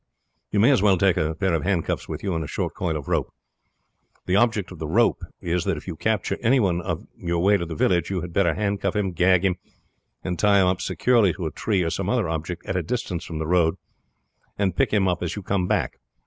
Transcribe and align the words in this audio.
You 0.49 0.59
may 0.59 0.71
as 0.71 0.81
well 0.81 0.97
take 0.97 1.15
a 1.15 1.35
pair 1.35 1.53
of 1.53 1.61
handcuffs 1.61 2.09
with 2.09 2.23
you 2.23 2.33
and 2.33 2.43
a 2.43 2.47
short 2.47 2.73
coil 2.73 2.97
of 2.97 3.07
rope. 3.07 3.31
The 4.25 4.35
object 4.35 4.71
of 4.71 4.79
the 4.79 4.87
rope 4.87 5.21
is, 5.41 5.63
that 5.65 5.77
if 5.77 5.85
you 5.85 5.95
capture 5.95 6.39
any 6.41 6.59
one 6.59 6.81
on 6.81 7.07
your 7.15 7.37
way 7.37 7.55
to 7.55 7.67
the 7.67 7.75
village 7.75 8.09
you 8.09 8.21
had 8.21 8.33
better 8.33 8.55
handcuff 8.55 8.95
him, 8.95 9.11
gag 9.11 9.45
him, 9.45 9.57
and 10.23 10.39
tie 10.39 10.59
him 10.59 10.65
up 10.65 10.81
securely 10.81 11.33
to 11.33 11.45
a 11.45 11.51
tree 11.51 11.83
or 11.83 11.91
some 11.91 12.09
other 12.09 12.27
object 12.27 12.65
at 12.65 12.75
a 12.75 12.81
distance 12.81 13.23
from 13.23 13.37
the 13.37 13.45
road, 13.45 13.75
and 14.57 14.75
pick 14.75 14.91
him 14.91 15.07
up 15.07 15.21
as 15.21 15.35
you 15.35 15.43
come 15.43 15.67
back. 15.67 15.97